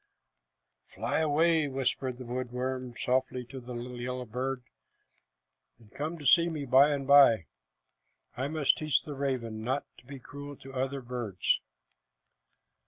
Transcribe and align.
"Fly 0.87 1.19
away," 1.19 1.67
whispered 1.67 2.17
the 2.17 2.25
wood 2.25 2.51
worm 2.51 2.95
softly 2.99 3.45
to 3.45 3.59
the 3.59 3.75
little 3.75 4.01
yellow 4.01 4.25
bird, 4.25 4.63
"and 5.77 5.91
come 5.93 6.17
to 6.17 6.25
see 6.25 6.49
me 6.49 6.65
by 6.65 6.89
and 6.89 7.05
by. 7.05 7.45
I 8.35 8.47
must 8.47 8.79
teach 8.79 9.03
the 9.03 9.13
raven 9.13 9.63
not 9.63 9.85
to 9.99 10.05
be 10.07 10.17
cruel 10.17 10.55
to 10.55 10.71
the 10.71 10.75
other 10.75 11.01
birds." 11.03 11.59